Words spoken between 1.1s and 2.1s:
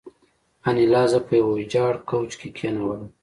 زه په یوه ویجاړ